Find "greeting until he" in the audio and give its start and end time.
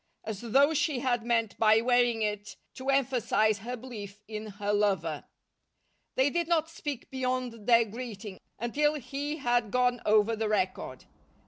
7.85-9.37